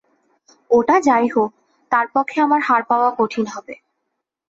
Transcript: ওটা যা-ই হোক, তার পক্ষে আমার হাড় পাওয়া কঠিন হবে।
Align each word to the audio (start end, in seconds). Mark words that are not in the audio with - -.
ওটা 0.71 0.95
যা-ই 0.99 1.27
হোক, 1.27 1.51
তার 1.91 2.05
পক্ষে 2.13 2.37
আমার 2.41 2.61
হাড় 2.67 2.85
পাওয়া 2.89 3.09
কঠিন 3.19 3.45
হবে। 3.53 3.73